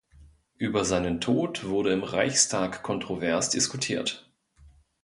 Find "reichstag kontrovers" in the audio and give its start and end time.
2.03-3.51